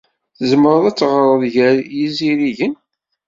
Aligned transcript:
Tzemreḍ 0.37 0.83
ad 0.89 0.95
teɣreḍ 0.97 1.43
gar 1.53 1.77
yizirigen. 1.97 2.73